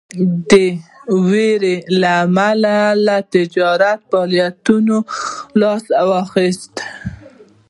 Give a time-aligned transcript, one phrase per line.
[0.49, 0.51] د
[1.29, 4.97] ویرې له امله له تجارتي فعالیتونو
[5.59, 6.75] لاس واخیست.